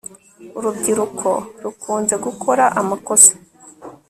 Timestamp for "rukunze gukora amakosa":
1.63-3.31